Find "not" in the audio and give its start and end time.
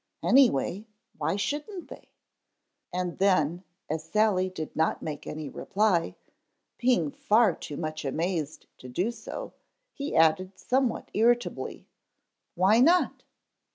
4.75-5.03, 12.79-13.21